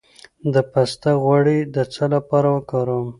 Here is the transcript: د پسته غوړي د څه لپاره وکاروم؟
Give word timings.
د 0.53 0.55
پسته 0.71 1.11
غوړي 1.23 1.59
د 1.75 1.77
څه 1.93 2.03
لپاره 2.13 2.47
وکاروم؟ 2.55 3.07